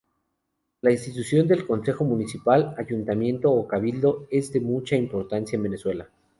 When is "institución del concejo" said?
0.91-2.03